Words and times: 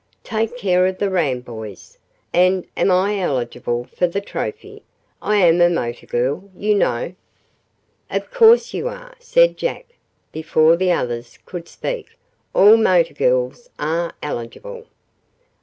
Take 0.23 0.57
care 0.57 0.87
of 0.87 0.97
the 0.97 1.11
ram, 1.11 1.41
boys, 1.41 1.99
and 2.33 2.65
am 2.75 2.89
I 2.89 3.19
eligible 3.19 3.83
for 3.95 4.07
the 4.07 4.19
trophy? 4.19 4.81
I 5.21 5.35
am 5.35 5.61
a 5.61 5.69
motor 5.69 6.07
girl, 6.07 6.49
you 6.57 6.73
know." 6.73 7.13
"Of 8.09 8.31
course 8.31 8.73
you 8.73 8.87
are," 8.87 9.13
said 9.19 9.57
Jack, 9.57 9.85
before 10.31 10.75
the 10.75 10.91
others 10.91 11.37
could 11.45 11.67
speak. 11.67 12.17
"All 12.55 12.77
motor 12.77 13.13
girls 13.13 13.69
are 13.77 14.15
eligible." 14.23 14.87